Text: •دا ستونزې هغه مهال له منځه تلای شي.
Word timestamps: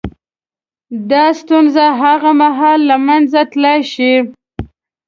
•دا 1.11 1.25
ستونزې 1.41 1.85
هغه 2.01 2.31
مهال 2.41 2.79
له 2.89 2.95
منځه 3.07 3.39
تلای 3.53 3.79
شي. 3.93 4.13